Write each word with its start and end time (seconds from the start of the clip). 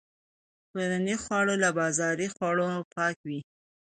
کورني 0.71 1.15
خواړه 1.23 1.55
له 1.63 1.69
بازاري 1.79 2.27
خوړو 2.35 2.67
پاک 2.93 3.15
وي. 3.27 3.39